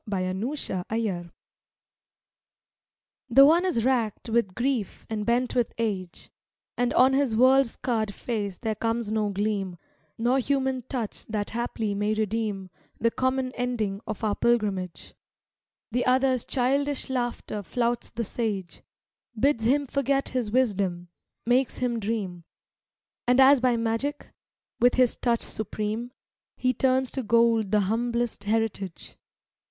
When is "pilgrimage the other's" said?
14.33-16.45